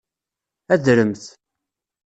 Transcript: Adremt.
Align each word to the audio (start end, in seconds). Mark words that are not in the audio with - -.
Adremt. 0.73 1.23